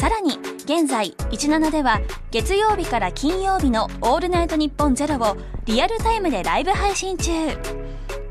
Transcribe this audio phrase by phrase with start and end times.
[0.00, 7.30] さらに現在17では月曜日から金曜日の「オールナイトニッポンゼロをリアルタイムでライブ配信中。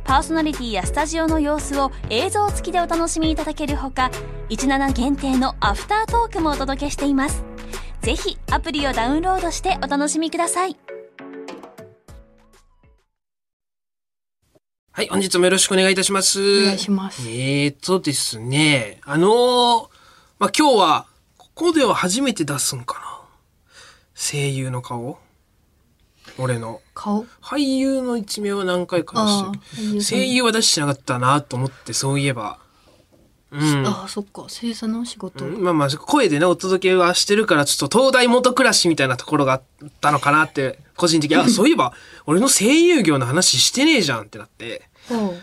[0.03, 4.09] パーソナリティやスタジオの様子を映像付きでお楽しみいただけるほか
[4.49, 7.43] 17限定のアフタートークもお届けしています。
[8.01, 10.75] ぜひアプリをダウンロードしてお楽しみください。
[14.91, 16.63] はい、本日もよろしくお願いいたします。
[16.63, 17.29] お願いします。
[17.29, 19.87] えーとですね、あのー
[20.39, 21.08] まあ、今日は、
[21.59, 23.19] ここでは初めて出すんかな？
[24.15, 25.19] 声優の顔？
[26.37, 26.79] 俺の。
[26.93, 27.25] 顔？
[27.41, 30.21] 俳優の一面は何回かあ出してる。
[30.21, 32.59] 声優は出してなかったなと思って、そういえば。
[33.51, 33.85] うん。
[33.85, 34.45] ああそっか。
[34.47, 35.61] 生産のお仕事、うん。
[35.61, 39.61] まあまあ、声でね、お届けはしてるから、ちょっと東大元暮らしみたいなところがあっ
[39.99, 41.91] たのかなって、個人的に、あ、 そういえば、
[42.25, 45.33] 俺の声優業の話してねえじゃんってなって、 今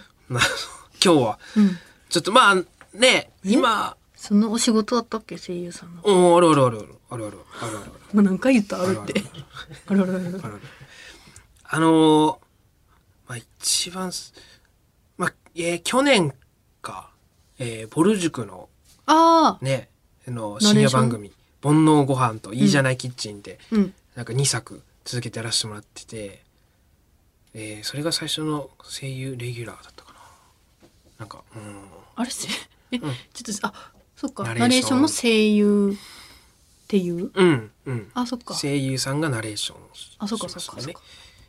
[0.98, 1.38] 日は。
[1.58, 1.78] うん。
[2.08, 2.54] ちょっとまあ、
[2.94, 5.38] ね、今、そのお仕事あったっけ？
[5.38, 6.02] 声優さんの。
[6.02, 8.82] うん、あるあるあるある、あるある、あるあるもう何回言った？
[8.82, 9.22] あるって。
[9.86, 10.40] あるある。
[10.42, 10.60] ある
[11.68, 12.38] あのー
[13.28, 14.32] まあ一番す、
[15.18, 16.32] まあ、えー去年
[16.80, 17.10] か、
[17.58, 18.68] えー、ボル塾の
[19.06, 19.88] ああね、
[20.28, 20.72] あの、ナレーション。
[20.74, 23.94] 深夜番組、煩悩ご飯といいじゃないキッチンで、うん。
[24.14, 26.42] なんか2作続けてやらせてもらってて、
[27.54, 30.18] えーそれが最初の声優レギュラーだったかな。
[31.18, 31.62] なんか、うん。
[32.16, 32.48] あれせ
[32.92, 33.00] え、ん。
[33.00, 33.08] ちょ
[33.54, 34.42] っとあそっか。
[34.44, 34.60] ナレーション。
[34.60, 35.96] ナレーションの声優
[36.84, 37.30] っていう？
[37.34, 38.10] うん、うん。
[38.14, 38.54] あそっか。
[38.54, 39.78] 声優さんがナレーション
[40.18, 41.00] あそっかそっかそっか。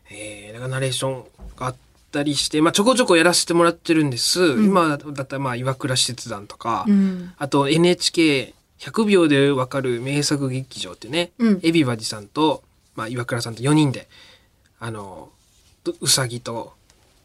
[0.10, 1.76] えー、だからナレーションがあっ
[2.12, 4.56] たりして、まあ、ちょこちょこやらせてもらってるんです。
[4.56, 4.66] ん。
[4.66, 7.34] 今だったら、まあ、岩倉使節団とか、うん。
[7.38, 11.60] あと NHK100 秒でわかる名作劇場ってね、うん。
[11.64, 12.64] エビバディさんと、
[12.96, 14.08] まあ、岩倉さんと4人で、
[14.80, 15.30] あの、
[15.86, 16.74] ううさぎと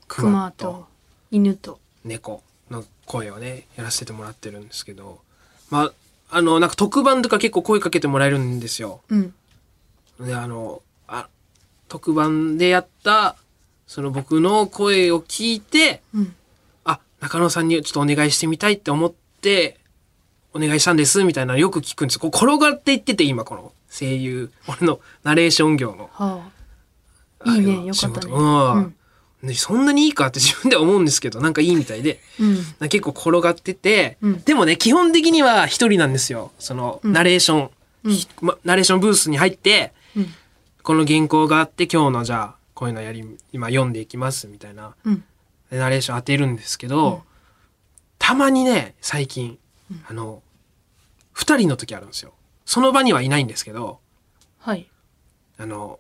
[0.09, 0.87] 熊と
[1.31, 1.79] 犬と。
[2.05, 5.21] 猫の声をね、やらせてもらってるんですけど、
[5.73, 5.93] まあ、
[6.37, 9.01] あの、なんか特番とか結構声かけてもらえるんですよ。
[9.09, 9.35] うん。
[10.21, 11.29] で、あの、あ、
[11.89, 13.37] 特番でやった、
[13.87, 16.35] その僕の声を聞いて、うん。
[16.85, 19.79] あ、中野さんにちょっとお願いしてみたいって思って、
[20.53, 22.21] お願いしたんです、みたいなのよく聞くんですよ。
[22.21, 26.11] こう転がっていってて、今この声優、俺のナレーション業の。
[26.13, 26.51] は
[27.47, 27.51] あ。
[27.51, 28.23] いいねあのよかったね。
[28.25, 28.29] 仕事。
[28.29, 28.75] うん。
[28.75, 28.95] うん
[29.43, 32.21] ねそんなにいいかって自分では思うんですけど、なんかいいみたいで。
[32.41, 32.89] うん。
[32.89, 34.43] 結構転がってて、うん。
[34.43, 36.53] でもね、基本的には一人なんですよ。
[36.59, 37.71] その、ナレーション、
[38.05, 38.13] うん。
[38.13, 40.27] ひまナレーションブースに入って、うん。
[40.83, 44.95] この原稿があって、今日のじゃあ、こういうのやり、今読んでいきます、みたいな、
[45.71, 47.23] ナレーション当てるんですけど、
[48.19, 49.59] たまにね、最近、
[50.09, 50.43] あの、
[51.33, 52.33] 二人の時あるんですよ。
[52.65, 54.01] その場にはいないんですけど、
[54.59, 54.89] はい。
[55.59, 55.99] あの、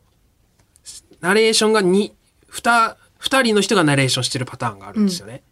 [1.20, 2.14] ナレーションがに、
[2.48, 5.44] 二、二人の人がナレーションしてるパターンがあるんですよね。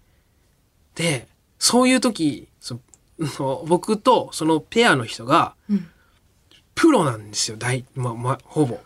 [0.97, 1.29] で、
[1.61, 2.81] そういう時、そ
[3.21, 5.89] の 僕とそのペアの人が、うん
[6.77, 8.79] プロなんですよ、大、ま、ま、ほぼ。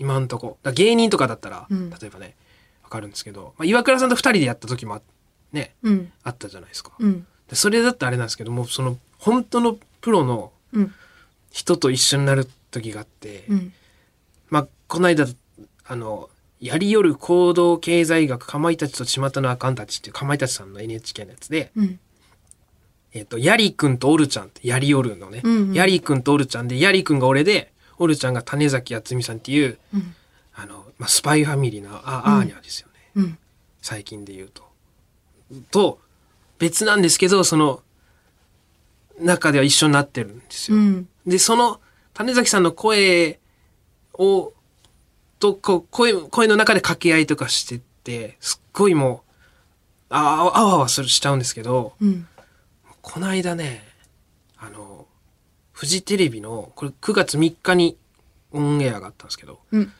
[0.00, 0.58] 今んとこ。
[0.74, 2.34] 芸人とかだったら、うん例えばね、
[2.82, 5.02] わかるんですけど、まあ、岩倉さんと二人でやった時もあ
[5.52, 6.90] ね、うんあったじゃないですか。
[6.98, 10.94] うんでそれだってあれなんですけども、その、本当のプロのうん
[11.52, 13.72] 人と一緒になる時があって、うん
[14.48, 15.26] まあ、この間、
[15.84, 16.28] あの、
[16.64, 22.00] やりよる行動経済学、かまいたちと巷のあかんたちっていうかまいたちさんの NHK のやつで、うん
[23.12, 25.42] えっ、と、やりくんとおるちゃんって、やりよるのね。
[25.44, 30.14] うんうんやりくんとおるちゃんで、やりくんが俺で、おるちゃんが種崎敦美さんっていう、うん
[30.54, 32.94] あの、まあ、スパイファミリーのあ、アーニャですよね。
[33.16, 33.38] うん
[33.82, 34.62] 最近で言うと。
[35.70, 36.00] と、
[36.58, 37.82] 別なんですけど、その、
[39.20, 40.78] 中では一緒になってるんですよ。
[40.78, 41.82] うんで、その、
[42.14, 43.38] 種崎さんの声
[44.14, 44.53] を、
[45.44, 49.30] と、こう、声、声の中で掛け合いとかしてって、すっごいもう、
[50.08, 52.26] ああ、あわあわする、しちゃうんですけど、うん。
[53.02, 53.84] この間ね、
[54.56, 55.06] あの、
[55.72, 57.98] フジテレビの、これ9月3日に
[58.52, 59.92] オンエアがあったんですけど、うん。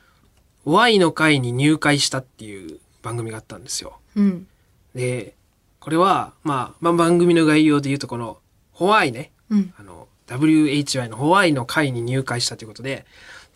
[0.65, 3.99] Y の会に入会したっていう番組があったんですよ。
[4.15, 4.47] うん。
[4.95, 5.35] で、
[5.79, 8.39] これは、まあ、まあ、番組の概要で言うと、この、
[8.71, 9.73] ホワイね、うん。
[9.77, 13.05] あの、WHY のホワイの会に入会したということで、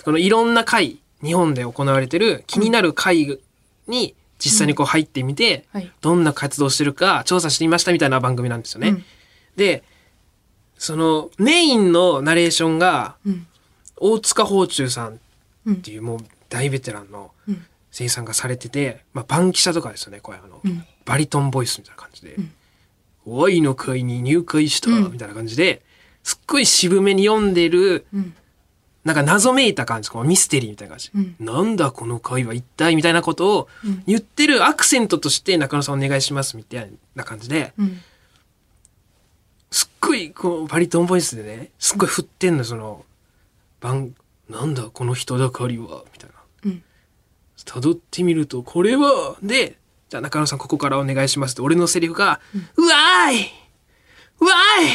[0.04, 3.40] このいろんな会、日本で行われてる気になる会
[3.88, 5.92] に実際にこう入ってみて、はい。
[6.02, 8.90] どんな活動してるか調査してみましたみたいな番組なんですよね。
[8.90, 9.06] うん。
[9.58, 9.84] で、
[10.78, 13.46] そのメインのナレーションがうん。
[14.02, 15.20] 大塚芳忠さん
[15.66, 17.66] うんっていうもう大ベテランのうん。
[17.92, 20.86] 声優さんがされてて、まあ、バンキシャとかですよねこれあの、うん。
[21.06, 22.36] バリトンボイスみたいな感じで。
[22.36, 22.52] ん
[23.26, 25.12] 「ワイの会に入会した」うん。
[25.12, 25.82] みたいな感じで
[26.24, 28.34] すっごい渋めに読んでるうん
[29.10, 31.36] なんか謎めいた感じこうミステリーみたいな感じ、うん。
[31.40, 34.04] なんだこの会は一体みたいなことをうん。
[34.06, 38.00] 言ってるアクセントとして中野さんお願いしますみたいな感じでうん。
[39.72, 43.04] すっごいこうバリトンボイスでねすっごい振ってんのその
[43.80, 44.14] 番
[44.48, 46.36] なんだこの人だかりはみたいな。
[46.66, 46.84] うん。
[47.66, 49.78] 辿ってみるとこれはで
[50.10, 52.40] じゃあ中野さんここからお願いしますって俺のセリフが
[52.78, 53.52] 「うわーい
[54.40, 54.88] うわーい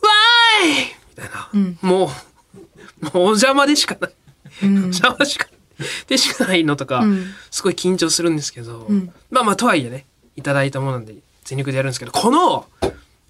[0.00, 1.78] わーい!」みたいな、うん。
[1.82, 2.08] もう
[3.14, 4.12] お邪魔でしかない。
[4.64, 4.74] うん。
[4.84, 5.46] 邪魔しか
[6.06, 7.26] でしかないのとか、うん。
[7.50, 9.12] すごい緊張するんですけど、うん。
[9.30, 10.06] まあまあとはいえね
[10.36, 11.14] いただいたものなんで
[11.44, 12.66] 全力でやるんですけどこの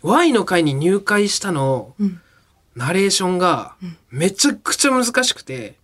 [0.02, 2.20] Y の会に入会したのうん。
[2.74, 3.74] ナレーションが
[4.10, 5.74] めちゃくちゃ難しくて、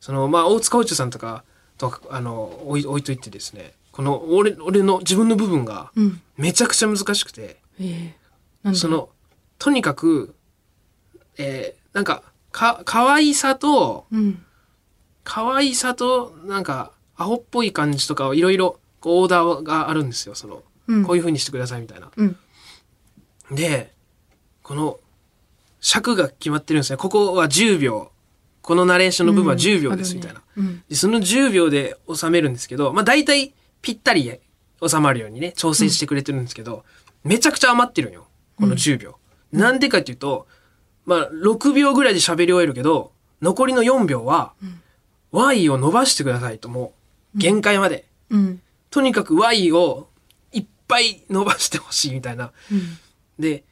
[0.00, 1.44] そのまあ大塚宇宙さんとか
[1.76, 6.22] とかあの置い置いといてですねこの俺俺の自分の部分がうん。
[6.38, 7.58] めちゃくちゃ難しくて、
[8.72, 9.10] その
[9.58, 10.34] とにかく、
[11.36, 12.22] えーなんか
[12.58, 14.44] か可愛さとうん。
[15.22, 20.34] 可愛さとなんかアホっぽい感じとかをいろいろオーダーがあるんですよ。
[20.34, 21.04] その、うん。
[21.04, 22.10] こういう風にしてくださいみたいな。
[22.16, 22.36] うん。
[23.52, 23.92] で
[24.62, 24.98] この
[25.80, 26.96] 尺が決まってるんですね。
[26.96, 28.10] ここは10秒。
[28.62, 30.42] このナレーションの部分は10秒ですみたいな。
[30.56, 30.82] うん。
[30.88, 34.40] でその10秒で収めるんですけどまあ大体ぴったり
[34.86, 36.84] 収まるようにね調整してくれてるんですけど、
[37.22, 38.26] めちゃくちゃ余ってるんよ。
[38.56, 39.18] この10秒。
[39.52, 40.48] なんでかっていうと
[41.08, 44.52] まあ6秒ぐらいで喋り終えるけど残りの4秒は、
[45.32, 46.92] Y を伸ばしてくださいとも
[47.34, 48.60] う限界まで、うん
[48.90, 50.08] とにかく Y を
[50.52, 52.52] いっぱい伸ばしてほしいみたいな。
[52.70, 52.98] うん
[53.38, 53.64] で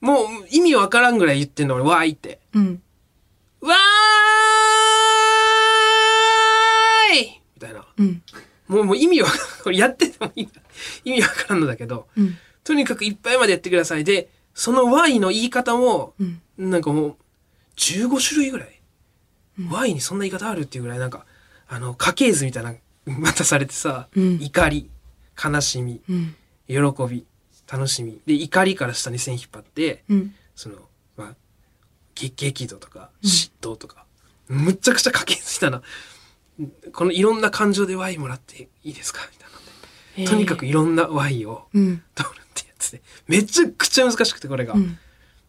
[0.00, 2.40] もう意味わからんぐらい言ってんの俺 Y って。
[2.54, 2.82] うん
[3.60, 7.86] わーいみたいな。
[7.98, 8.22] うん
[8.66, 9.36] もうもう意味わか
[9.66, 9.76] らん。
[9.76, 10.52] やってても意味
[11.04, 14.04] 意味わからんのだけど、うんとにかくいっぱいまでやってください。
[14.04, 16.42] で、その Y の言い方も、うん。
[16.58, 17.16] なんかもう、
[17.76, 18.80] 15種類ぐらい、
[19.70, 21.26] Y にそんな言い方あるっていうぐらい、なんか、
[21.68, 22.74] あの、家系図みたいな、
[23.06, 24.38] またされてさ、うん。
[24.42, 24.90] 怒り、
[25.42, 26.36] 悲しみ、うん。
[26.66, 26.76] 喜
[27.08, 27.26] び、
[27.70, 28.20] 楽しみ。
[28.26, 30.34] で、怒りから下に線引っ張って、うん。
[30.54, 30.76] その、
[31.16, 31.34] まあ、
[32.14, 34.04] げ激怒とか、嫉妬とか、
[34.48, 35.82] むっちゃくちゃ家系図みたいな、
[36.92, 39.48] このいろんな感情で Y もらっていいですかみたい
[40.24, 40.30] な。
[40.30, 42.02] とにかくいろんな Y をうん
[42.90, 44.74] 取るってめちゃくちゃ難しくて、これが。
[44.74, 44.98] うん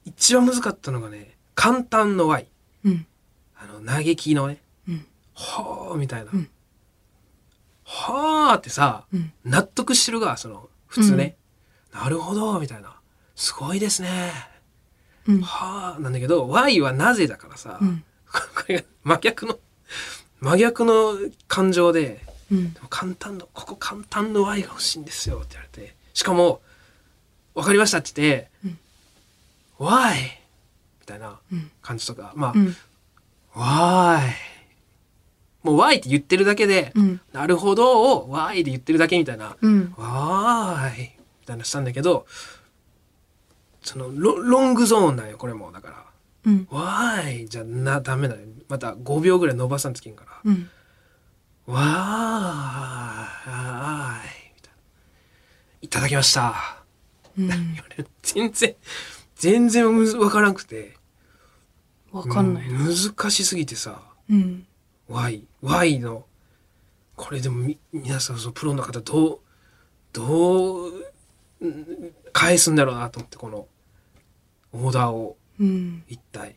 [0.06, 2.48] 一番難かったのがね、簡単の Y。
[2.84, 3.08] うん
[3.56, 6.32] あの、嘆きのね、うんはーみたいな。
[6.34, 6.50] うん
[7.86, 11.38] はーってさ、うん納得してるが、その、普通ね。
[11.94, 12.98] なるほど、みたいな。
[13.36, 14.32] すごいですね。
[15.28, 19.60] うんはーなんだけど、Y はなぜだからさ、うんこれが真逆の、
[20.42, 25.96] 真逆の感情で、うんでも簡単の、ここ簡単の Y が欲しいんですよって言われて。
[26.14, 26.62] しかも、
[27.56, 28.80] わかりましたって言って、うん
[29.80, 30.14] Why?
[31.02, 32.76] みたいなうん感じとか、まあ、うん
[33.54, 34.20] Why?
[35.64, 40.92] もう Why って言ってるだけで、うんなるほどを Why で言ってるだけみたいな、うん Why?
[41.42, 42.26] みたいなしたんだけど、
[43.82, 45.72] そのロロングゾーンなんよ、これも。
[45.74, 46.06] だから、
[46.46, 47.48] うん Why?
[47.48, 48.42] じゃな、ダメだよ。
[48.70, 50.32] また5秒ぐらい伸ばさんといけんから。
[50.46, 50.70] うん
[51.66, 54.52] わーい。
[54.56, 54.78] みたいな。
[55.82, 56.83] いただきました。
[57.38, 57.76] うん
[58.22, 58.76] 全然、
[59.36, 60.98] 全然むずわからんくて。
[62.12, 64.68] わかんないな難しすぎてさ、うん。
[65.08, 66.26] Y、Y の、
[67.16, 69.40] これでもみ皆さん、そのプロの方、どう、
[70.12, 70.92] どう、
[71.62, 73.68] うん返すんだろうなと思って、この、
[74.74, 76.04] オーダーをうん。
[76.08, 76.56] 一体。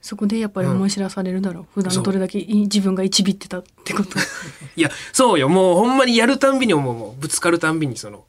[0.00, 1.66] そこでやっぱり思い知らされるだろう。
[1.74, 4.18] 普段どれだけい自分が一ビってたってこと。
[4.76, 5.48] いや、そうよ。
[5.48, 7.20] もうほんまにやるたんびに思うもん。
[7.20, 8.26] ぶつかるたんびに、その、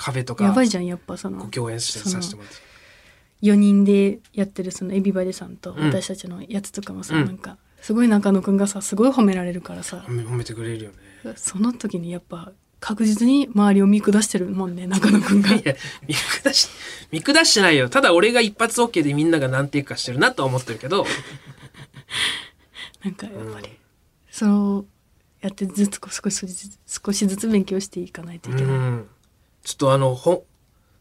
[0.00, 2.56] 壁とか、やばいじゃん、やっぱそごの、共演させてもらって。
[3.42, 11.34] 4人でやってるそのエビバデさんとうん私たちのやつとかもさ、うんなんか、すごい中野くんがさ、すごい褒められるからさ褒、めてくれるよね。
[11.36, 15.54] その時にやっぱ確実に周りを見下してるもんね、中野くんが。
[15.54, 15.74] いや、
[16.08, 16.68] 見下し、
[17.10, 17.90] 見下してないよ。
[17.90, 21.06] ただ俺が一発 OK でみんなが何ていうかしてるなとは思ってるけど、
[23.04, 23.68] なんかやっぱり、
[24.30, 24.86] そう
[25.42, 28.70] やってずつ少しずつ少しずつ勉強していかないといけない。
[28.70, 29.08] うん。
[29.62, 30.46] ちょっとあの、ほ、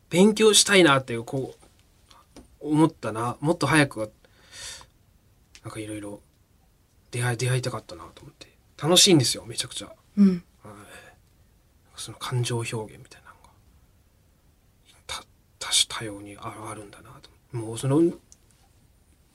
[0.09, 1.65] 勉強したいなっていう、こう、
[2.59, 3.37] 思ったな。
[3.39, 4.07] もっと早くは、
[5.63, 6.21] なんかいろいろ
[7.11, 8.47] 出会い、出会いたかったなと思って。
[8.81, 9.91] 楽しいんですよ、めちゃくちゃ。
[10.17, 10.43] うん。
[11.95, 13.49] その感情表現みたいなのが、
[15.05, 15.23] た、
[15.59, 17.29] 多種多様にああるんだなと。
[17.57, 18.01] もうその、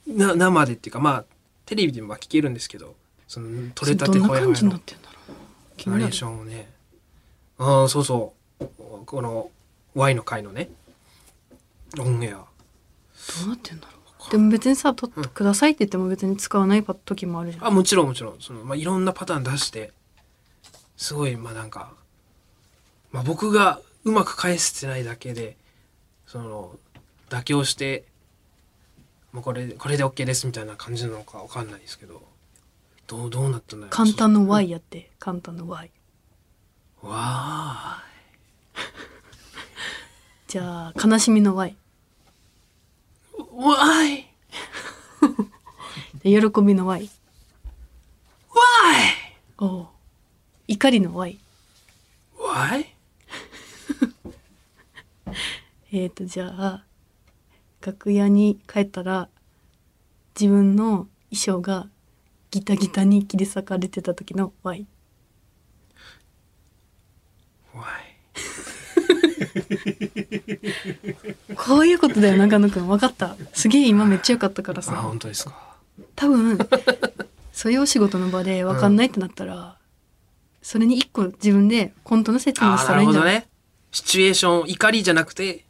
[0.07, 1.25] な、生でっていうか、まあ、
[1.67, 2.97] テレビでもまあ聞けるんですけど、
[3.35, 5.37] その取れたてどんなほやほやの感じになってんだろうな
[5.77, 6.71] 気になるナレーションをね
[7.59, 8.44] ああそうそう
[9.07, 9.51] この
[9.95, 10.71] Y の回のね
[11.99, 12.37] オンエア。
[12.37, 12.45] ど
[13.47, 13.93] うなってんだろ
[14.27, 14.31] う。
[14.31, 17.67] でも別にさ「とってください」って言っても別に使わない時もあるじゃん。
[17.67, 18.41] あもちろんもちろん。
[18.41, 19.93] その、まあ、いろんなパターン出して
[20.97, 21.93] すごいまあなんか、
[23.13, 25.57] まあ、僕がうまく返せてないだけで
[26.27, 26.79] その
[27.29, 28.05] 妥協して
[29.33, 32.23] もうこれこれで OK ですみたいな感じなのかわかんないですけど
[33.07, 33.91] どうどうなったんだろう。
[33.91, 35.11] 簡単の Y やって。
[35.19, 35.91] 簡単の Y
[37.03, 38.05] わあ
[40.55, 41.77] じゃあ悲しみの Y
[43.57, 44.33] わい。
[46.23, 47.11] で喜びの Y わい。
[49.59, 49.89] おう。
[50.69, 51.41] 怒りの Y
[52.39, 52.95] わい？
[55.91, 56.85] えーとじゃあ
[57.81, 59.29] 楽屋に帰ったら
[60.39, 61.89] 自分の衣装が
[62.53, 64.87] ギタギタに切り裂かれてた時の Y
[67.75, 67.89] わ
[71.57, 72.89] こういうことだよ中野くん。
[72.89, 73.37] 分かった。
[73.53, 75.77] すげえ今めっちゃよかったからいあさ本当ですか。
[76.17, 76.59] 多分
[77.53, 79.77] そういうお仕事の場で分かんないってなったら、
[80.63, 83.35] それに一個自分でコントの説明ああなしたらいいんじゃない？
[83.35, 83.47] ね。
[83.93, 85.65] シチュエーション怒りじゃなくて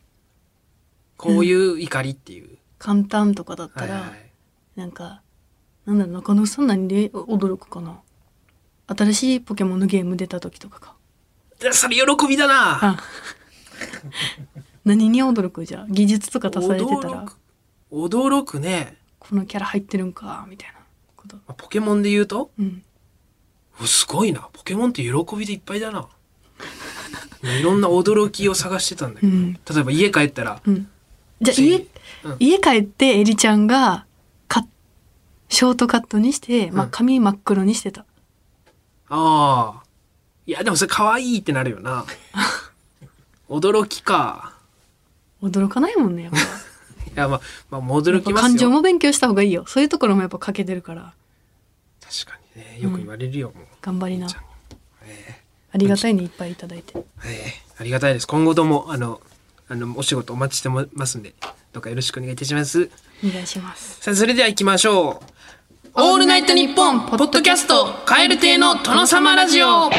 [1.19, 2.49] こういう怒りっていう、
[2.79, 4.31] 簡単とかだったら、はいはい。
[4.76, 5.21] なんか
[5.87, 7.99] なんだろう中野さん何で驚くかな？
[8.87, 10.95] 新しいポケモンのゲーム出た時とかか。
[11.61, 12.85] でそれ喜びだな。
[12.85, 12.97] あ
[14.85, 15.64] 何に驚く？
[15.64, 17.25] じゃあ技術とか足されてたら。
[17.25, 17.38] 驚く。
[17.91, 18.97] 驚くね。
[19.19, 20.75] このキャラ入ってるんかみたいな
[21.17, 21.37] こと。
[21.37, 22.50] まあポケモンで言うと？
[22.59, 22.83] うん。
[23.81, 24.49] おすごいな。
[24.53, 26.09] ポケモンって喜びでいっぱいだな。
[27.43, 29.53] 今 いろんな驚きを探してたんだけど、うん。
[29.55, 30.88] 例えば家帰ったらうん。
[31.41, 32.37] じゃあ家、うん。
[32.38, 34.07] 家帰ってエリちゃんが
[34.49, 34.64] カ
[35.49, 38.07] ショートカットにして、まあ、うん髪真っ黒にしてた、
[39.09, 39.83] ああ
[40.47, 42.05] いやでもそれ可愛いってなるよな
[43.59, 44.55] 驚きか。
[45.43, 46.39] 驚かないもんねやっぱ。
[47.15, 48.49] いやまあまあ驚きますよ。
[48.49, 49.65] 感情も勉強した方がいいよ。
[49.67, 51.13] そういうところもやっぱ欠けてるから。
[52.01, 52.79] 確かにね。
[52.81, 53.67] よく言われるよ、もう。
[53.81, 54.29] 頑張りな。
[55.03, 55.41] え
[55.73, 56.93] ありがたいねいっぱいいただいて。
[56.97, 57.29] ええ。
[57.47, 58.27] えありがたいです。
[58.27, 59.21] 今後ともあの
[59.69, 61.35] あのお仕事お待ちしてますんで
[61.73, 62.91] どうかよろしくお願いいたします。
[63.25, 63.99] お願いします。
[64.01, 65.35] さあそれでは行きましょう。
[65.97, 69.91] オールナイトニッポンポッドキャスト蛙亭の殿様ラジオ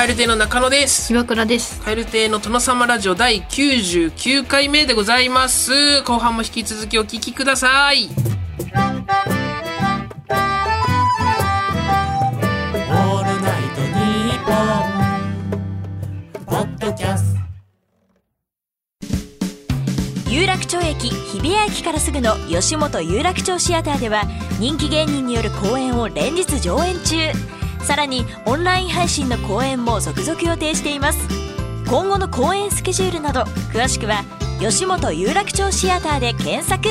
[0.00, 1.12] どうも蛙亭の中野です。
[1.12, 1.82] 岩倉です。
[1.84, 6.00] 蛙亭の殿様ラジオ第99回目でございます。
[6.04, 8.06] 後半も引き続きお聞きください。
[8.06, 8.14] オー
[13.18, 13.88] ルナイトニ
[14.38, 14.56] ッポン」
[16.48, 17.40] ポッドキャスト。
[20.30, 24.22] 有楽町駅日比谷駅からすぐの吉本有楽町シアターでは
[24.58, 27.16] 人気芸人による公演を連日上演中
[27.90, 31.26] さらにオンライン配信の公演も続々予定しています。
[31.88, 33.40] 今後の公演スケジュールなど
[33.72, 34.22] 詳しくは
[34.60, 36.88] 吉本有楽町シアターで検索。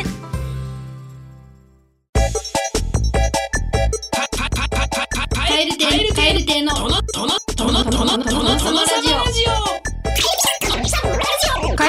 [5.37, 5.47] カ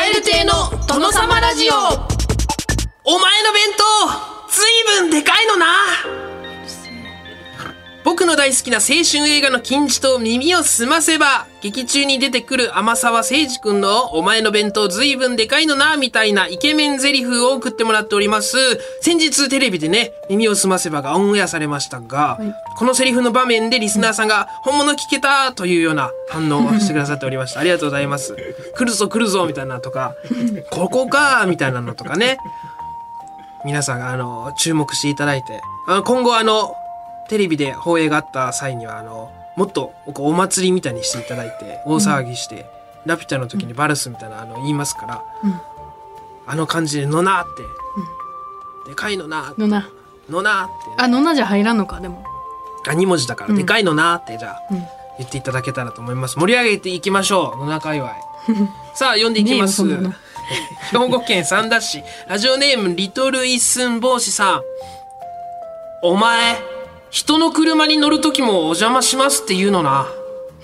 [0.07, 3.83] エル亭の殿様ラジオお前の弁当
[4.53, 6.30] ずいぶんでかいのな
[8.31, 18.57] の大好きな青春映画の金字と耳をすませば劇中に出てくる天沢誠二くんのお前の弁当ずいぶんでかいのなみたいなイケメンゼリフを送ってもらっております。
[19.01, 22.55] 先日テレビでね耳をすませばがオンエアされましたが、はい。
[22.79, 27.59] このセリフの場面でリスナーさんが本物聞けたというような反応をしてくださっておりました。
[27.59, 28.37] ありがとうございます。
[28.77, 30.15] 来るぞ来るぞみたいなのとか
[30.71, 32.39] ここかみたいなのとかね。
[33.65, 36.75] 皆さんあの注目していただいてあ今後あの
[37.31, 42.67] テレビで放映があった際にはあのもっとお祭りみたいにしていただいて大騒ぎして、
[43.07, 45.61] ラピュタの時にバルスみたいなあの言いますから、うん。
[46.47, 47.45] あの感じで「のな」っ
[48.85, 49.89] て、でかいのな」のな。
[50.29, 52.25] のな」って、あのなじゃ入らんのかでも。
[52.89, 53.57] あ2文字だから「うん。
[53.57, 54.79] でかいのな」ってじゃあうん。
[55.19, 56.37] 言っていただけたらと思います。
[56.37, 58.11] 盛り上げていきましょう野中界隈
[58.95, 62.03] さあ読んでいきます、 兵庫県三田市。
[62.27, 64.63] ラジオネームリトル一寸法師さん。
[66.03, 66.80] お前
[67.11, 70.07] 人の車に乗る時もお邪魔しますって言うのな。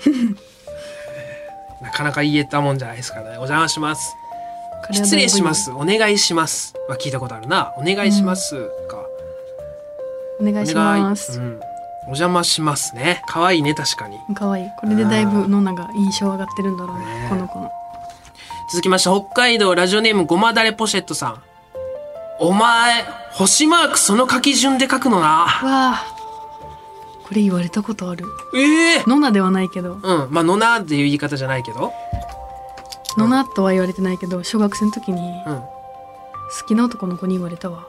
[1.81, 3.29] なかなか言えたもんじゃないですからね。
[3.31, 4.15] お邪魔します。
[4.91, 5.71] 失礼します。
[5.71, 6.73] お願いします。
[6.87, 7.73] は聞いたことあるな。
[7.77, 8.55] お願いします
[8.89, 8.97] か。
[10.39, 11.59] お願いします、うん、
[12.03, 13.23] お邪魔しますね。
[13.27, 14.17] 可愛いね確かに。
[14.35, 14.63] かわい。
[14.63, 17.05] いこれでだいぶノナが印象上がってるんだろうね。
[17.05, 17.27] ね。
[17.29, 17.71] この子の。
[18.71, 21.41] 続きまして北海道ラジオネームごまだれポシェットさん。
[22.39, 25.27] お前星マークその書き順で書くのな。
[25.27, 26.16] わあ
[27.27, 28.25] これ言われたことある。
[28.55, 29.03] ええ。
[29.05, 29.95] ノナではないけど。
[29.95, 30.27] うん。
[30.31, 31.91] まあ「のな」っていう言い方じゃないけど。
[33.17, 35.55] ノナとは言われてないけど小学生の時にうん。
[35.55, 35.67] 好
[36.67, 37.79] きな男の子に言われたわ、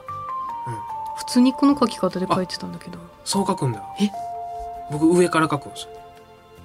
[0.67, 0.73] うん。
[1.17, 2.97] 普通にこの書き方で書いてたんだけど。
[3.23, 3.81] そう書くんだ。
[4.01, 4.09] え？
[4.91, 5.89] 僕上から書くんですよ。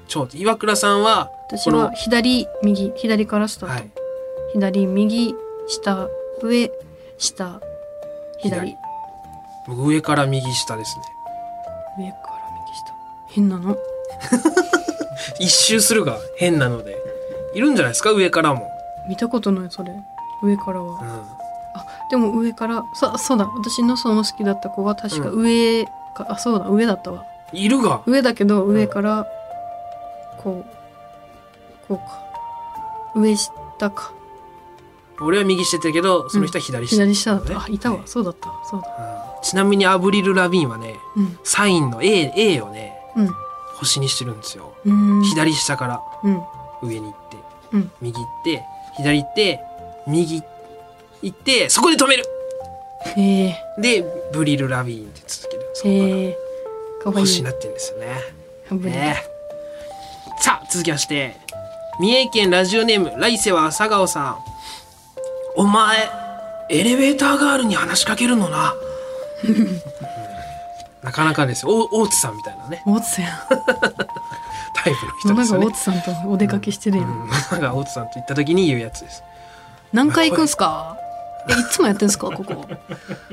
[0.09, 3.91] ちょっと岩倉さんは私は左右左からスタート、はい。
[4.55, 5.35] 左右
[5.69, 6.09] 下
[6.43, 6.71] 上
[7.19, 7.61] 下
[8.43, 8.51] 左。
[8.51, 8.77] 左
[9.69, 11.05] 僕上から右下ですね。
[11.99, 12.34] 上か
[13.35, 13.77] 変なの？
[15.41, 16.97] 一周するが変なので。
[17.55, 18.13] いるんじゃないですか？
[18.13, 18.69] 上からも、
[19.09, 19.93] 見たことないそれ。
[20.43, 23.47] 上からは、うん、あでも上からそそうだ。
[23.47, 26.67] 私のその好きだった子は確か上か、あそうだ。
[26.69, 27.25] 上だったわ。
[27.53, 28.03] いるが。
[28.07, 29.27] 上だけど上から
[30.39, 32.25] こうこうか。
[33.15, 34.13] 上下か。
[35.21, 37.57] 俺は右下ってるけどその人は左下、左下だった、ね。
[37.61, 38.01] あいたわ。
[38.05, 38.51] そうだった。
[38.69, 38.89] そうだ
[39.37, 39.43] うん。
[39.43, 41.39] ちなみにアブリル・ラビーンはねうん。
[41.45, 42.89] サインの A, A をね。
[42.89, 42.94] うん
[43.77, 44.75] 星にしてるんですよ。
[44.85, 45.25] うん。
[45.25, 46.43] 左下からうん。
[46.83, 47.37] 上に行って、
[47.73, 47.91] うん。
[48.01, 48.65] 右行って
[48.97, 49.61] 左行って
[50.07, 50.43] 右
[51.23, 52.25] 行ってそこで止める。
[53.79, 55.71] でブリル・ラビーンって続ける。
[55.75, 55.83] そ
[57.05, 58.91] こから星になってるんですよね。
[58.91, 59.25] ね。
[60.41, 61.37] さあ続きまして
[62.01, 64.39] 三重県ラジオネーム来世は朝顔さん。
[65.57, 66.11] お前
[66.69, 68.75] エレベーターガールに話しかけるのな
[71.05, 71.71] なかなかですよ。
[71.71, 72.83] お大津さんみたいなね。
[72.87, 73.25] 大津さん。
[73.25, 73.31] や
[74.75, 75.67] タイプの人野ですよね。
[75.67, 77.29] 永大津さんとお出かけしてるやん、うん。
[77.29, 79.23] なんか大津さんと行った時に言うやつです。
[79.93, 80.97] 何回行くんすか？
[81.49, 82.31] えいつもやってんすか？
[82.31, 82.53] ここ。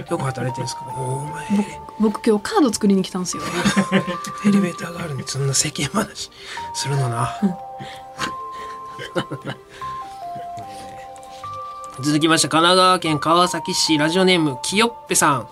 [0.09, 0.81] よく働いてるんですか？
[0.97, 1.43] お前
[1.99, 3.43] 僕今日カード作りに来たんすよ。
[4.45, 6.29] エレベーターガールにそんな世間話
[6.73, 7.37] するのな。
[12.03, 15.47] 続きまして神奈川県川崎市ラジオネームきよっぺさん。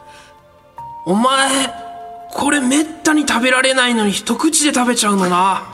[1.06, 1.89] お前
[2.32, 5.64] これめったに食べられないのに一口で食べちゃうのな。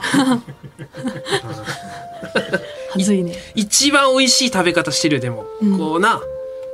[2.92, 3.34] はずいね。
[3.54, 5.78] 一番美味しい食べ方してるよでも、うん。
[5.78, 6.20] こうな。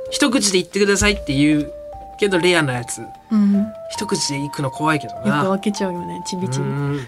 [0.09, 1.73] 一口で言ってくださいって言う
[2.19, 3.01] けどレアなやつ。
[3.31, 3.67] うん。
[3.91, 5.43] 一口で行くの怖いけどな。
[5.43, 6.65] 分けちゃうよねちびちび。
[6.65, 7.07] うん。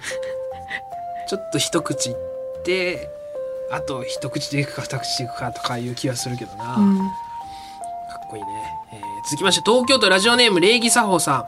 [1.29, 2.15] ちょっと一口いっ
[2.63, 3.09] て
[3.71, 6.97] あと一口でいくか二口でいくかとかいう気がするけどな、かうん。
[6.97, 8.49] っこいいね、
[8.93, 11.45] えー続きまして東京都ラジオネーム礼儀作法さん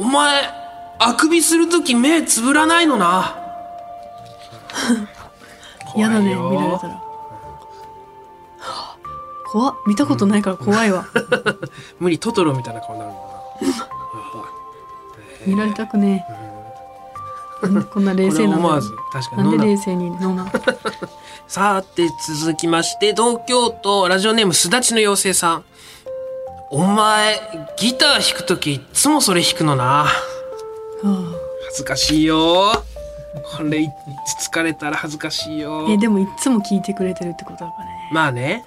[0.00, 0.50] お前
[0.98, 3.36] あくびするとき目つぶらないのな。
[5.94, 6.94] 嫌だね見られたら。
[6.94, 7.00] は
[8.58, 8.96] あ
[9.52, 9.74] 怖っ。
[9.86, 11.04] 見たことないから怖いわ。
[12.00, 13.90] 無理トトロみたいな顔になるもんな。
[15.46, 16.24] 見られたくね
[17.92, 20.10] こんな冷静な思わず確かなんで冷静に
[21.46, 22.08] さて
[22.38, 25.64] 続きまして東京都ラジオネームすだちの妖精さん
[26.72, 27.40] お前
[27.76, 30.04] ギター弾くときいつもそれ弾くのな。
[30.04, 30.06] は
[31.66, 32.84] 恥ずかしいよ。
[33.56, 33.88] これい
[34.40, 35.88] 疲れたら恥ずかしいよ。
[35.88, 38.10] あえでもいっつも聞いてくれてるってことだからね。
[38.12, 38.64] まあね。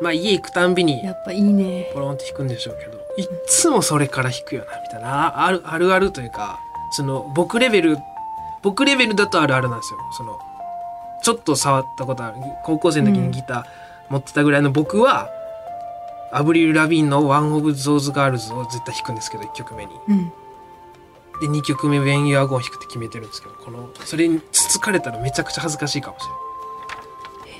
[0.00, 1.90] まあ家行くたんびにやっぱいいね。
[1.92, 2.98] ポロンって弾くんでしょうけど。
[3.18, 5.44] いっつもそれから弾くよなみたいな。
[5.44, 6.58] あるあるあるというか
[6.92, 7.98] その僕レベル
[8.62, 9.98] 僕レベルだとあるあるなんですよ。
[10.16, 10.38] その
[11.22, 12.36] ちょっと触ったことある。
[12.64, 13.64] 高校生の時にギター
[14.08, 15.28] 持ってたぐらいの僕は、
[16.32, 19.92] アヴリル・ラヴィーンの「One of Those Girls」を絶対弾くんですけど1曲目に。
[20.08, 20.32] うん。
[21.40, 26.22] で2曲目「When You're Gone」弾くって決めてるんですけどこのそれにつつかれたらめちゃくちゃ恥ずかしいかもし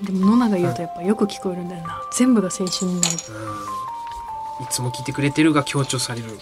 [0.01, 2.01] えでもノナが言うとやっぱよく聞こえるんだよな。
[2.13, 3.17] 全部が青春になる。
[3.17, 3.45] れない、
[4.61, 6.39] うん、いつも聞いてくれてるが強調されるうん。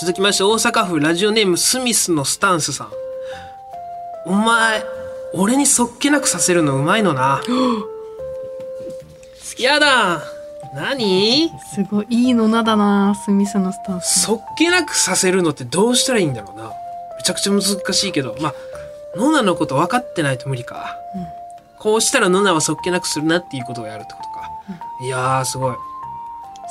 [0.00, 2.88] 続きまして大阪府ラジオネームスミスのスタンスさん。
[4.24, 4.84] お前
[5.34, 7.42] 俺にそっけなくさせるのうまいのな。
[9.58, 10.37] やだ
[10.74, 11.50] 何？
[11.74, 16.64] すごいいいノナだなスミスのスタンスそっけなくさせるのってどうしたらいいんだろうな。
[17.16, 18.36] めちゃくちゃ難しいけど。
[18.40, 18.54] まあ
[19.16, 20.96] ノナのこと分かってないと無理か、
[21.78, 24.50] こうしたらノナはそっけなくするなっていうことをやるってことか、
[25.02, 25.76] いやーすごい。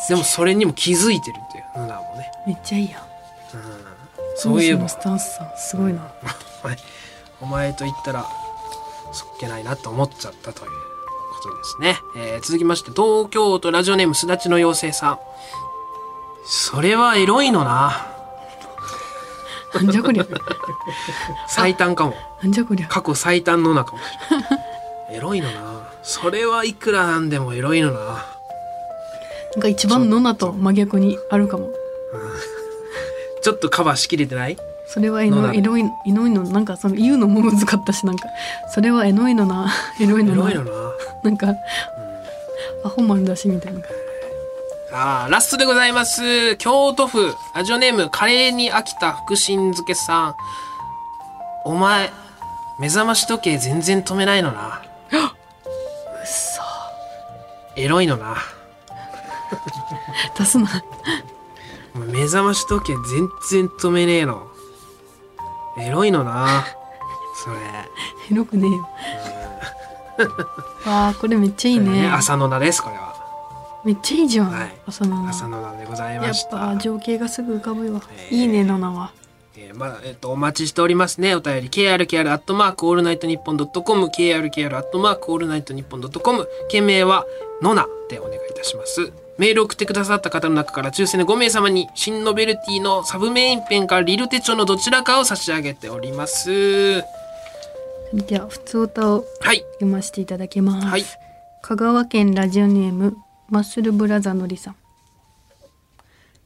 [0.08, 2.32] でもそれにも気づいてるっていうノナもね。
[2.46, 3.02] めっちゃいいやん。
[4.36, 4.88] そういえば。
[4.88, 6.08] スタンスさんすごいな。
[6.64, 6.78] お前
[7.42, 8.26] お前と言ったら
[9.12, 10.72] そっけないなと思っちゃったという
[11.38, 15.20] ことですね、えー続きまして東京都ラジオネームすだちの妖精さん。
[16.46, 18.08] それはエロいのな。
[19.76, 20.26] なんじゃこりゃ。
[21.48, 22.16] 最短かも。
[22.42, 22.88] なんじゃこりゃ。
[22.88, 23.98] 過去最短のなかも。
[24.00, 25.62] しれないエロいのな。
[26.04, 28.00] それはいくらなんでもエロいのな。
[28.00, 31.70] なんか一番ノナと真逆にあるかも。
[33.42, 34.58] ちょっとカバーしきれてない？
[34.88, 38.30] それはエのなノエロいエノいのなんかその言うのも難かったしなんか。
[38.74, 39.70] それはエノいのな。
[40.00, 40.44] エロいエのな。
[40.44, 40.72] ロいのな。
[41.28, 41.48] なんか、
[42.86, 43.82] アホ丸だしみたいな
[44.90, 46.56] さあ、ラストでございます。
[46.56, 50.36] 京都府、ラジオネーム、カレーに飽きた福神漬けさん。
[51.66, 52.12] お前、
[52.80, 54.82] 目覚まし時計全然止めないのな。
[56.24, 56.62] そ
[57.76, 58.38] エロいのな。
[60.38, 60.84] 出すな
[61.94, 64.48] 目覚まし時計全然止めねえの。
[65.78, 66.66] エロいのな。
[67.44, 67.58] それ。
[68.32, 68.90] エロくねえよ
[70.86, 73.16] わあこれめっちゃいいね朝の名です、これは。
[73.84, 76.58] めっちゃいいじゃん、はい朝の名朝の名でございやっました。
[76.58, 79.12] ぱ情景がすぐ浮かぶよ、えーいいねの名は
[79.58, 81.36] えーまあ、えっ、と、お待ちしておりますね。
[81.36, 87.26] お便り、krkr アットマークオールナイトニッポンドットコム、krkr アットマークオールナイトニッポンドットコム、件名は、
[87.62, 89.12] ノナでお願いいたします。
[89.40, 97.04] メールを送ってくださった方の中から抽選で5名様に、新ノベルティのサブメインペンかリル手帳のどちらかを差し上げております。
[98.10, 99.64] それでは普通歌をはい。
[99.74, 101.04] 読ませていただきます、はい。
[101.62, 103.18] 香川県ラジオネーム
[103.50, 104.76] マッスルブラザーのりさん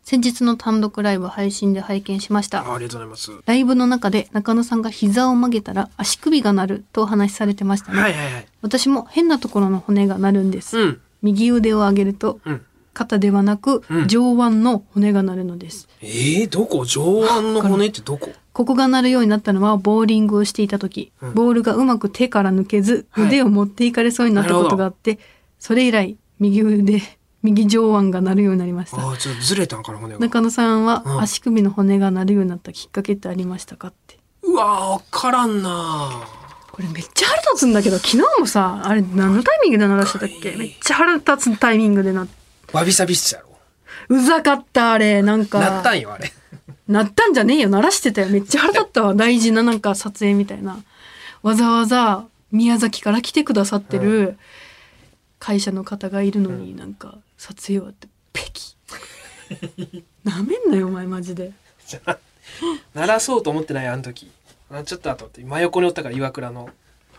[0.03, 3.31] 先日の単独ライブ配信で拝見しましたあありがとうございます。
[3.45, 8.47] ライブの中で中野さんが膝を曲げたら足首が鳴るとお話しされてましたね、はいはいはい。
[8.61, 11.01] 私も変なところの骨が鳴るんです、うん。
[11.21, 12.65] 右腕を上げるとうん。
[12.93, 16.83] 肩ではなくうん上腕の骨が鳴るのです、えー、どこ？
[16.83, 18.31] 上腕の骨ってどこ？
[18.53, 21.33] ここが鳴るようになったのはボーリングをしていた時、うん。
[21.33, 23.27] ボールがうまく手から抜けずはい。
[23.27, 25.19] 腕を持っていかれそうになったことがあって、
[25.59, 27.01] それ以来右腕
[27.43, 28.97] 右上腕が鳴るようになりました。
[28.97, 30.19] ああ、ちょっとずれたんかな、骨が。
[30.19, 31.21] 中野さんはうん。
[31.21, 34.19] 足首の骨が鳴るようになったきっかけってありましたかって。
[34.43, 36.27] うわー、わからんな。
[36.71, 40.55] これめっちゃ腹立つんだけど昨日もさあれ何のタイミングで鳴らしてたっけ？
[40.55, 42.25] めっちゃ腹立つタイミングでな
[42.71, 43.49] わびさび室やろ。
[44.07, 45.21] うざかったあれ。
[45.21, 46.31] なんかなったんよ、あれ。
[46.91, 48.29] なったんじゃねえよ鳴らしてたよ。
[48.29, 49.13] めっちゃ腹立ったわ。
[49.15, 50.83] 大事ななんか撮影みたいな。
[51.41, 54.37] わざわざ宮崎から来てくださってる
[55.39, 58.75] 会社の方がいるのになんか撮影終わってペキ。
[60.23, 61.51] なめんなよお前マジで。
[62.93, 64.29] 鳴らそうと思ってないあの時。
[64.69, 66.69] あちょっと後って真横におったから岩倉の。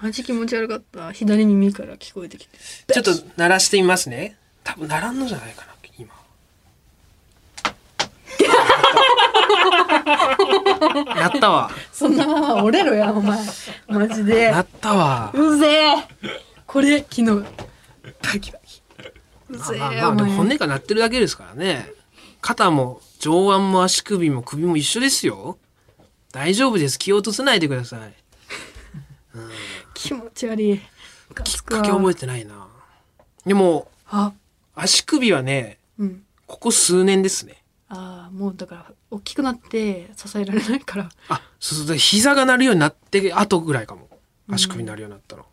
[0.00, 1.12] マジ気持ち悪かった。
[1.12, 2.58] 左耳から聞こえてきて。
[2.92, 4.36] ちょっと鳴らしてみますね。
[4.64, 5.71] 多分鳴らんのじゃないかな
[10.04, 11.70] 今 なったわ。
[11.92, 13.38] そんなまま折れろやお前。
[13.88, 14.50] マジで。
[14.50, 15.30] なったわ。
[15.34, 16.08] うぜえ。
[16.66, 17.44] これ昨日バ
[18.40, 18.82] キバキ。
[19.50, 21.90] うぜまあえお前まあでも骨が鳴ってるだけですからね。
[22.40, 25.58] 肩も上腕も足首も首も一緒ですよ。
[26.32, 26.98] 大丈夫です。
[26.98, 28.14] 気を落とさないでください。
[29.94, 30.80] 気持ち悪い。
[31.44, 32.66] きっかけ覚えてないな。
[33.46, 34.32] でもあ。
[34.74, 36.24] 足首はねうん。
[36.46, 37.62] ここ数年ですね。
[37.88, 41.08] ああもうだから大きくなって支えられないから。
[41.28, 41.96] あそうそう。
[41.96, 44.08] 膝が鳴るようになって後ぐらいかも。
[44.50, 45.46] 足首になるようになったの、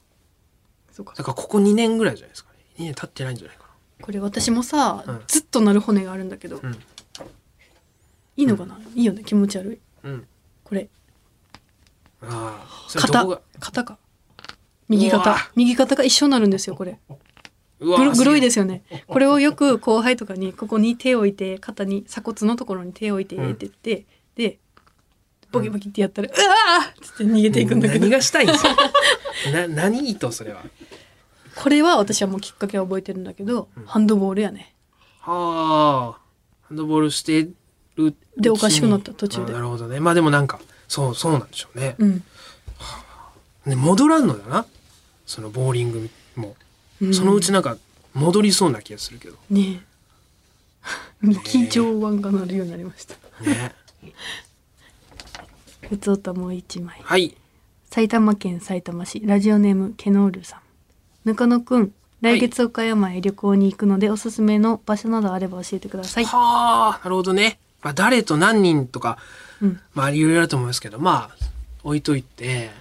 [0.91, 1.13] そうか。
[1.15, 2.59] だからここ2年ぐらいじゃないですかね。
[2.79, 3.65] 2年経ってないんじゃないか
[4.01, 5.21] これ私もさ、うん。
[5.27, 6.73] ずっとなる骨があるんだけど、うん。
[8.35, 9.23] いいのかな、いいよね？
[9.23, 9.79] 気持ち悪い？
[10.03, 10.27] なうん。
[10.63, 10.89] これ。
[12.23, 13.41] ああ肩。
[13.59, 13.99] 肩か。
[14.89, 15.37] 右肩。
[15.55, 16.99] 右肩が一緒になるんですよこれ
[17.79, 18.83] グロいですすよね。
[19.07, 24.57] これをよく後輩とかにここに手を置いて肩に鎖骨のところに手を置いてうんって言って、で
[25.51, 28.01] ボキボキってやったら、うわーって逃げていくんだけど。
[28.01, 28.75] 何がしたいんですか
[29.53, 30.61] な何意図それは？
[31.55, 34.73] これは私はもうきっかけは覚えてるんだけど、ハンドボールやね。
[35.21, 36.19] はあ
[36.67, 37.47] ハンドボールして
[37.95, 39.53] るでおかしくなった途中で。
[39.53, 39.99] あなるほどね。
[39.99, 41.95] まあでもなんかそうそうなんでしょうね。
[41.97, 42.23] うん、
[43.65, 44.65] ね戻らんのだな。
[45.25, 46.55] そのボーリングも、うん
[47.13, 47.77] そのうちなんか
[48.13, 49.37] 戻りそうな気がするけど。
[49.49, 49.81] ね。
[49.81, 49.89] え
[51.21, 53.15] 右上腕が鳴るようになりました。
[53.41, 53.73] ね。
[55.89, 57.35] ふつおたもう一枚はい。
[57.89, 60.59] 埼玉県埼玉市ラジオネームケノールさん。
[61.25, 66.25] 中野くん来月岡山へ旅行に行くので、おすすめの場所などあれば教えてください。
[66.25, 69.17] はあなるほどね、まあ、誰と何人とか
[69.61, 69.79] うん。
[69.93, 71.45] まあいろいろあると思いますけどまあ
[71.83, 72.71] 置いといて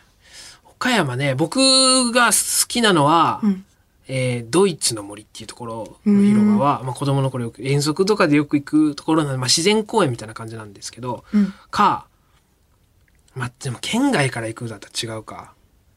[0.65, 3.65] 岡山ね僕が好きなのは、うん
[4.11, 11.53] えードイツの森っていうところの広場は、まあ、子供の頃よく遠足とかでよく行くところなので、まあ、自然公園みたいな感じなんですけど、うん。
[11.71, 12.07] か
[13.35, 15.53] まあでも県外から行くだったら違うか。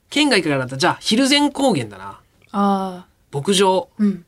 [0.09, 2.05] 県外からだったらじゃあ蒜山高原だな。
[2.05, 2.19] あ
[2.51, 3.89] あ牧場。
[3.97, 4.25] うん。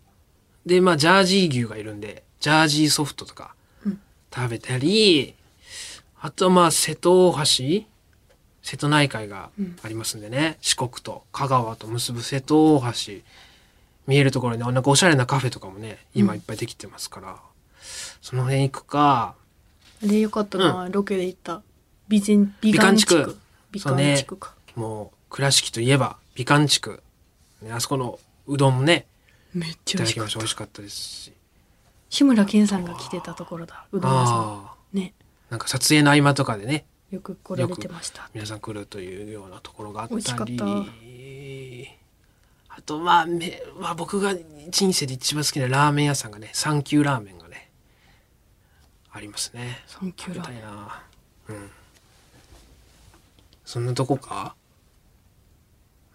[0.65, 3.53] でまあジャージー牛がいるんでジャージーソフトとか
[3.85, 3.99] うん。
[4.33, 5.35] 食べたり、
[6.21, 7.85] あとはまあ瀬戸大橋？
[8.61, 9.49] 瀬戸内海が
[9.83, 13.13] ありますんでね、四国と香川と結ぶ瀬戸大橋
[14.07, 17.39] 見えるところになんかおしゃれなカフェとかもね今いっぱいできてますから、
[18.21, 19.35] その辺行くか。
[20.03, 21.61] あれよかったな、ロケで行った。
[22.07, 23.37] 美人美観地区。
[23.71, 24.37] 美観地区。
[24.37, 27.01] か、もう倉敷といえば美観地区、
[27.61, 29.07] ね、あそこのうどんもね
[29.53, 30.39] めっちゃ美味しかっしたた。
[30.39, 31.33] 美味しかったですし。
[32.09, 33.85] 志村けんさんが来てたところだ。
[33.91, 34.35] うどん屋さん。
[34.35, 35.13] ああね。
[35.49, 36.85] なんか撮影の合間とかでね。
[37.11, 38.29] よく来られてました。
[38.33, 40.21] 皆さん来るというようなところがあったり。
[40.21, 40.65] 美味しかった
[42.75, 44.33] あとまあめ、まあ、僕が
[44.69, 47.69] 人生で一番好きなラーメン屋さんがねサンキューラーメンがね
[49.11, 49.79] ありますね。
[49.85, 50.61] サンキューラーメン。
[50.61, 51.03] な。
[51.49, 51.69] うん。
[53.63, 54.55] そんなとこか？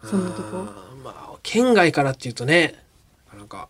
[0.02, 0.64] そんなとこ？
[1.04, 2.74] まあ県外からっていうとね
[3.36, 3.68] なんか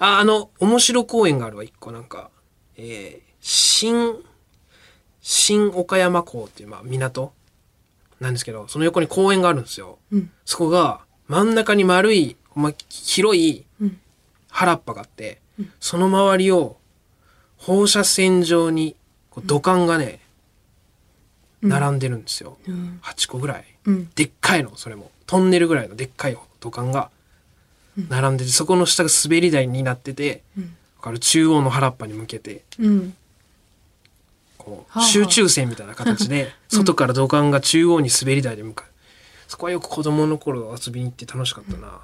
[0.00, 1.62] ああの面白公園があるわ。
[1.62, 2.30] 一個なんか
[2.76, 4.16] えー、新
[5.20, 7.32] 新岡山港っていうまあ港
[8.18, 9.98] なんですけどその横に公園があるんですよ。
[10.10, 10.30] うん。
[10.44, 13.98] そこが真ん中に丸い、まあ、広いうん。
[14.50, 15.40] 原っぱがあって、
[15.78, 16.76] その周りを
[17.58, 18.96] 放射線状に
[19.30, 20.20] こう土管がね、
[21.62, 23.00] 並んでるんですよ、うん。
[23.02, 23.64] 8個ぐらい。
[23.84, 24.10] うん。
[24.14, 25.10] でっかいのそれも。
[25.26, 27.10] トンネルぐらいのでっかい土管が
[28.08, 30.64] 並んでて、そこの下が滑り台になってて、うん。
[30.96, 32.64] だから中央の原っぱに向けて。
[32.78, 33.14] うん。
[34.56, 38.92] こう集中線みたいな形で外から土管が中央に滑り台で向かう
[39.48, 42.00] そこはよく子供の頃遊びに行って楽しかったな、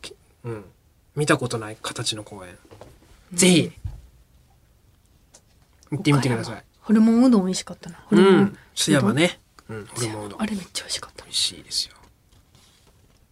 [0.00, 0.64] きうん、
[1.16, 2.56] 見たことない形の公園、
[3.32, 3.72] ぜひ。
[5.90, 6.64] 行ってみてください。
[6.80, 7.96] ホルモンうどん美味しかったな。
[8.06, 10.42] ホうルモンん津山ね、うん、ホルモンうどん。
[10.42, 11.24] あれめっちゃ美味しかった。
[11.24, 11.94] 美味しいですよ。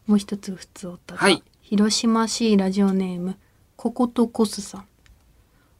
[0.06, 1.42] もう一つ普通おったがはい。
[1.62, 3.38] 広島市ラジオネーム
[3.76, 4.86] ココトコスさん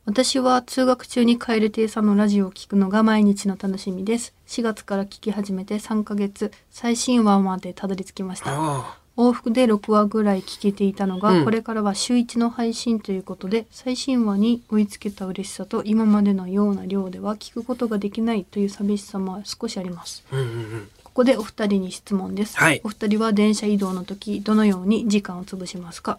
[0.07, 4.35] 私は通学中にカエル亭さんのラジオを聞くのが毎日の楽しみです。
[4.47, 8.51] 4月から聞き始めて3ヶ月最新話までたどり着きました。
[8.51, 11.45] あ往復で6話ぐらい聞けていたのが、うん。
[11.45, 20.23] これからは週1の配信ということで最新話に追いつけた嬉しさと今までのような量では聞くことができないという寂しさも少しあります。
[20.31, 20.89] あうんうんうん。
[21.03, 22.83] ここでお二人に質問です、はい。
[22.85, 26.19] お二人は電車移動の時どのように時間を潰しますか？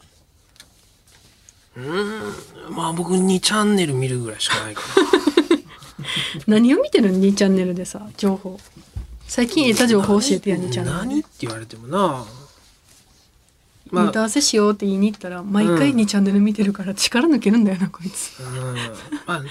[1.75, 2.75] うーん。
[2.75, 4.81] まあ僕2チャンネル見るぐらいしかないか
[6.47, 7.11] 何を見てる？
[7.11, 8.59] の2チャンネルでさ情報。
[9.27, 10.97] 最近得た情報教えてや2チャンネル。
[10.97, 12.25] 何って言われてもな。
[13.91, 18.39] ネタ合わせしようって言いに行ったら毎回2チャンネル見てるから力抜けるんだよなこいつ。
[18.39, 18.73] うん。
[18.75, 19.43] まあ、ま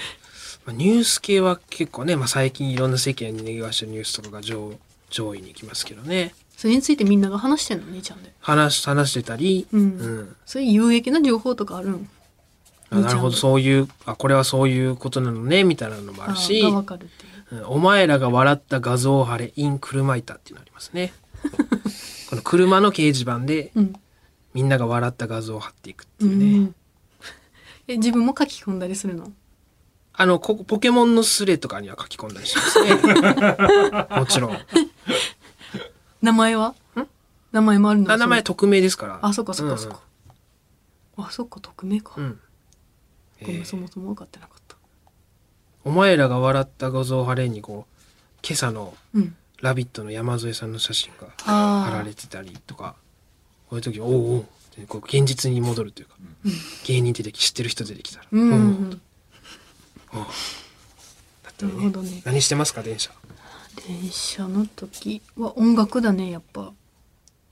[0.68, 4.78] あ、ニュース系は結構ね、まあ、最近いろんな世間に賑わしてるニュースとかが上
[5.10, 6.34] 上位に来ますけどね。
[6.56, 9.80] それについてみんなが話してんの？2チャンで話話してたり、うん。
[9.80, 10.36] うん。
[10.46, 11.94] そういう有益な情報とかあるん？
[11.94, 11.96] あ
[12.90, 13.28] なるほど。
[13.28, 13.32] う。
[13.32, 16.62] そういうあこれはそういうことなのねみたいなのもあるし
[17.66, 21.12] お前らが笑った画像を貼れ in 車板っていうのありますね。
[22.30, 23.94] この車の掲示板でうん。
[24.54, 26.74] みんなが笑った画像を貼っていくってういうね、ん
[27.88, 29.32] え自分も書き込んだりするの？
[30.12, 32.94] あのこポケモンのスレとかには書き込んだりしますね。
[34.16, 34.58] もちろん。
[36.22, 36.76] 名前は？
[37.50, 38.12] 名前もあるの？
[38.12, 39.18] あ名前匿名ですから。
[39.22, 40.00] あそっかそっうんかそっか、
[41.16, 42.40] あそっか匿名か、うん
[43.40, 44.76] えーそもそも分かってなかった。
[45.84, 52.94] お前らが笑った画像を貼れにこう今朝のうん「ラビット!」の山添さんの写真があ貼られてたりとか
[53.68, 54.44] こういう時おうおうっ
[54.74, 56.16] てこう現実に戻るというか、
[56.86, 58.62] 芸人出てき知ってる人出てきたら、うん、うおうん。
[58.62, 59.00] うん、
[60.14, 60.26] おう
[61.42, 62.22] だったりなるほどね。
[62.24, 63.10] 何してますか電車？
[63.86, 66.72] 電車の時は音楽だねやっぱ。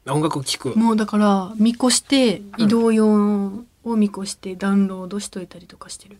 [0.07, 0.77] 音楽を聴く。
[0.77, 6.18] もうだから見越して移動用を見越してダウンロードしといたりとかしてる、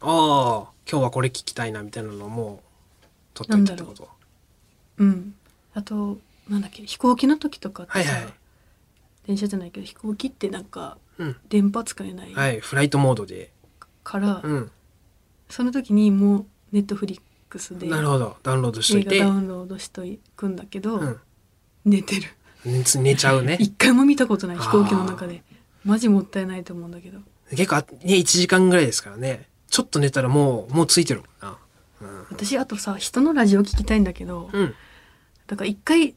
[0.00, 2.62] ああ今日はこれ聞きたいなみたいなのをも
[3.02, 4.08] う撮っといたってこと？
[4.98, 5.34] うん。
[5.74, 8.32] あとなんだっけ飛行機の時とかってさ、はいはい。
[9.26, 11.36] 電車じゃないけど飛行機ってなんかうん。
[11.48, 13.50] 電波使えないはいフライトモードで。
[14.02, 14.70] から、うん。
[15.48, 18.36] その時にもうネットフリックスでなるほど。
[18.42, 19.18] ダウンロードしと映いて。
[19.18, 20.02] 画ダウンロードしと
[20.36, 21.20] くんだけど、うん。
[21.84, 22.22] 寝てる。
[22.64, 23.56] 寝寝ちゃうね。
[23.60, 25.42] 一回も見たことない飛行機の中で
[25.84, 27.18] マジもったいないと思うんだけど。
[27.50, 29.48] 結構あね1時間ぐらいですからね。
[29.68, 31.58] ちょっと寝たらもうもうついてるもんな。
[32.30, 34.74] 私あとさ人のラジオ聞きたいんだけど、うん。
[35.46, 36.14] だから一回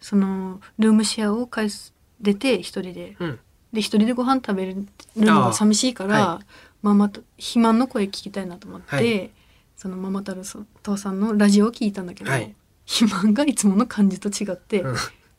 [0.00, 3.16] そのルームシェアを返す出て一人で。
[3.18, 3.38] うん。
[3.72, 6.40] で一人でご飯食べるのが寂しいから、
[6.82, 9.30] ママと肥満の声聞きたいなと思って、はい。
[9.76, 12.54] そのママタルソ父さんのラジオを聞いたんだけど、はい。
[12.86, 14.82] 肥満がいつもの感じと違って、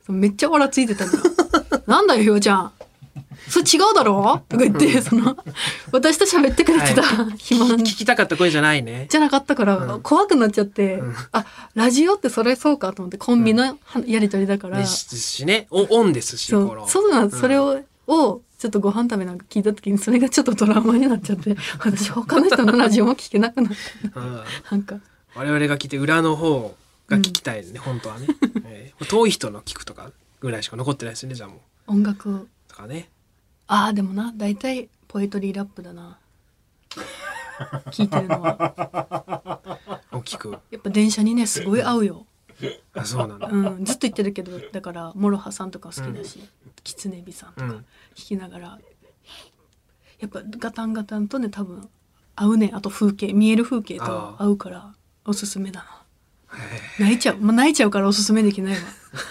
[0.08, 0.20] うん。
[0.20, 1.24] めっちゃ笑ついてた んだよ。
[1.88, 2.72] なんだよひよちゃん
[3.50, 4.42] それ違うだろ？
[4.50, 5.36] とか言ってその
[5.92, 7.02] 私と喋ってくれてた
[7.38, 9.08] 肥満聞きたかった声じゃないね。
[9.10, 10.02] じゃなかったから、うん。
[10.02, 11.16] 怖くなっちゃって、うん。
[11.32, 13.76] あラジオってそれそうかと思ってコンビのは
[14.06, 15.68] やり取りだから、ですしね。
[15.70, 16.90] おオンですしそう。
[16.90, 17.32] そうなんうん。
[17.32, 23.74] それを、をちょっとご飯食べなんか聞いた時にそれがちょっとトラウマになっちゃって 私他の人のラジオも聞けなくなっ
[24.14, 24.42] たうん。
[24.72, 25.00] なんか。
[25.36, 26.76] 我々が来て裏の方
[27.08, 28.28] が聞きたいね、本当はね、
[28.66, 31.56] えー遠い人の聞くとかぐらいしか残ってないですよねじゃあも
[31.88, 31.92] う。
[31.92, 33.10] 音楽とかね
[33.74, 36.20] ああでもな大体ポエトリーラップだな。
[37.86, 39.62] 聞いてるのは。
[40.12, 40.52] 大きく。
[40.72, 42.26] やっぱ電車にねすごい合うよ、
[42.94, 46.44] あそうなんだ、うん、ずっと言ってるけどだからモロハさんとか好きだし、
[46.84, 47.72] きつねびさんとかうん。
[47.72, 48.80] 弾きながら、
[50.20, 51.90] やっぱガタンガタンとね多分
[52.36, 52.72] 合うね。
[52.74, 55.86] あと風景見える風景と合うからおすすめだ
[56.50, 56.58] な。
[57.00, 58.80] 泣いちゃう、まあ、泣いちゃうからおすすめできないわ。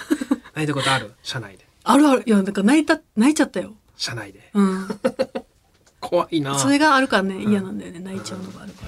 [0.57, 1.13] 泣いたことある？
[1.23, 1.69] 車内で。
[1.85, 2.23] あるある。
[2.25, 4.51] いやだから泣いた泣いちゃったよ車内で。
[4.55, 4.89] うん。
[6.01, 6.59] 怖いな。
[6.59, 8.87] それがあるからね嫌なんだよね泣いちゃうのがあるか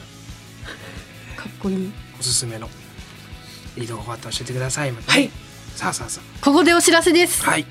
[1.37, 1.43] ら。
[1.43, 1.93] かっこいい。
[2.19, 2.69] おすすめの。
[3.77, 4.97] いい動画あったら教えてくださいね。
[5.07, 5.31] はい。
[5.77, 7.43] さあさあさここでお知らせです。
[7.47, 7.67] あはい。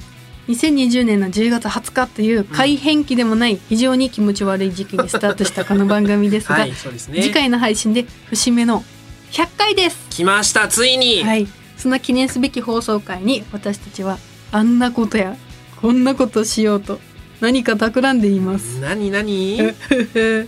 [0.49, 7.23] 2020年の10月20日という改変期でもない非常に気持ち悪い時期にスタートしたこの番組ですが、はいそうですね。
[7.23, 8.83] 次回の配信で節目の
[9.31, 9.97] 100回です。
[10.11, 11.47] 来ましたついに、はい。
[11.75, 14.19] そんな記念すべき放送回に私たちは
[14.51, 15.35] あんなことや
[15.81, 16.99] こんなことしようと
[17.41, 18.79] 何か企んでいます。
[18.79, 20.47] なになにヒえ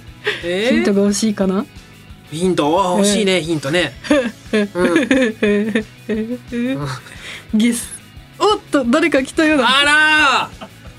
[0.71, 1.65] ーントが欲しいかな？
[2.31, 2.93] ヒント？
[2.95, 3.93] あ欲しいねヒントね。
[4.53, 4.57] う
[7.55, 7.57] ん。
[7.59, 7.89] ゲス。
[8.39, 9.67] おっと誰か来たようだ。
[9.67, 10.49] あら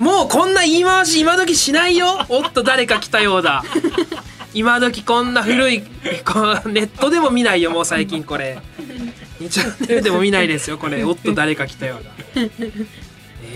[0.00, 0.04] ー！
[0.04, 2.26] もうこんな言い回し今時しないよ。
[2.28, 3.62] おっと誰か来たようだ。
[4.52, 8.58] 今時こんな古いネットでも見ないよもう最近これ。
[9.40, 11.04] 2チャンネルでも見ないですよこれ。
[11.04, 12.10] おっと誰か来たようだ。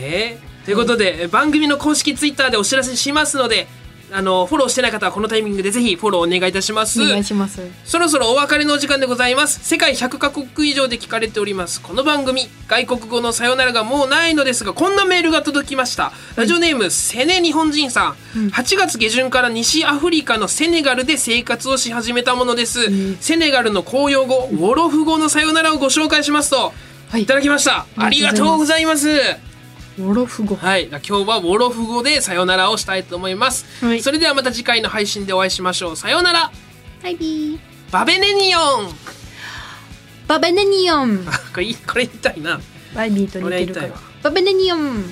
[0.00, 0.38] え？
[0.40, 3.66] ー、ということでえ番組の公式ツイッターでお知らせしますので
[4.12, 7.02] あのフォローしてない方はこのタイミングでぜひフォローお願いいたします。
[7.02, 7.62] お願いします。
[7.86, 9.60] そろそろお別れのお時間でございます。
[9.64, 11.80] 世界100カ国以上で聞かれております。
[11.80, 16.12] この番組外国語のさよならがもうないのですがこんなメールが届きました。
[16.36, 26.74] ラジオネームセネ日本人さん、8月下旬から西アフリカのセネガルで生活をし始めたものです、セネガルの公用語ウォロフ語のさよならをご紹介しますと、
[27.08, 27.22] はい。
[27.22, 27.86] いただきました。
[27.96, 29.47] ありがとうございます
[29.98, 30.54] ウォロフ語。
[30.54, 34.00] はい、今日はウォロフ語でさよならをしたいと思います、はい。
[34.00, 35.96] それではまた次回の配信でお会いしましょう。
[35.96, 36.52] さようなら。
[37.02, 37.58] バイビー。
[37.90, 41.26] Ba beneen yoon。Ba beneen yoon。
[41.52, 42.60] これいいこれ言いたいな。
[42.94, 43.88] バイビーと似てるから。
[44.22, 45.04] Ba beneen yoon